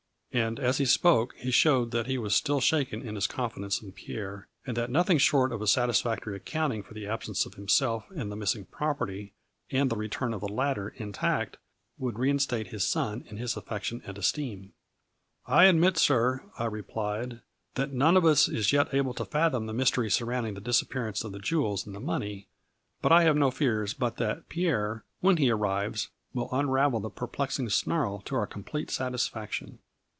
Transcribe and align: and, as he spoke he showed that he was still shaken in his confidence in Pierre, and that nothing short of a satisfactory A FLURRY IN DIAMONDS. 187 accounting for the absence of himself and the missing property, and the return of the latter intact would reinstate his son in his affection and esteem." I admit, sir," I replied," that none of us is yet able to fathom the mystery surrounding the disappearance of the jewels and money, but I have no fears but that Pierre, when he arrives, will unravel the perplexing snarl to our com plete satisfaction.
and, 0.33 0.61
as 0.61 0.77
he 0.77 0.85
spoke 0.85 1.35
he 1.35 1.51
showed 1.51 1.91
that 1.91 2.07
he 2.07 2.17
was 2.17 2.33
still 2.33 2.61
shaken 2.61 3.01
in 3.05 3.15
his 3.15 3.27
confidence 3.27 3.81
in 3.81 3.91
Pierre, 3.91 4.47
and 4.65 4.77
that 4.77 4.89
nothing 4.89 5.17
short 5.17 5.51
of 5.51 5.61
a 5.61 5.67
satisfactory 5.67 6.37
A 6.37 6.39
FLURRY 6.39 6.39
IN 6.39 6.69
DIAMONDS. 6.69 6.85
187 6.87 6.87
accounting 6.87 6.87
for 6.87 6.93
the 6.93 7.13
absence 7.13 7.45
of 7.45 7.53
himself 7.55 8.09
and 8.17 8.31
the 8.31 8.37
missing 8.37 8.63
property, 8.63 9.33
and 9.71 9.89
the 9.89 9.97
return 9.97 10.33
of 10.33 10.39
the 10.39 10.47
latter 10.47 10.93
intact 10.95 11.57
would 11.97 12.17
reinstate 12.17 12.67
his 12.67 12.87
son 12.87 13.25
in 13.27 13.35
his 13.35 13.57
affection 13.57 14.01
and 14.05 14.17
esteem." 14.17 14.71
I 15.47 15.65
admit, 15.65 15.97
sir," 15.97 16.45
I 16.57 16.63
replied," 16.63 17.41
that 17.75 17.91
none 17.91 18.15
of 18.15 18.23
us 18.23 18.47
is 18.47 18.71
yet 18.71 18.93
able 18.93 19.13
to 19.15 19.25
fathom 19.25 19.65
the 19.65 19.73
mystery 19.73 20.09
surrounding 20.09 20.53
the 20.53 20.61
disappearance 20.61 21.25
of 21.25 21.33
the 21.33 21.39
jewels 21.39 21.85
and 21.85 21.99
money, 22.01 22.47
but 23.01 23.11
I 23.11 23.23
have 23.23 23.35
no 23.35 23.51
fears 23.51 23.93
but 23.93 24.15
that 24.15 24.47
Pierre, 24.47 25.03
when 25.19 25.35
he 25.35 25.51
arrives, 25.51 26.07
will 26.33 26.47
unravel 26.53 27.01
the 27.01 27.09
perplexing 27.09 27.67
snarl 27.67 28.21
to 28.21 28.35
our 28.35 28.47
com 28.47 28.63
plete 28.63 28.89
satisfaction. 28.91 29.79